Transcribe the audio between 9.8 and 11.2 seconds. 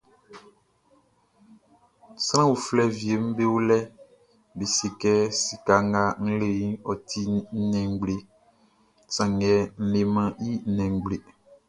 n lemɛn i nnɛn ngble.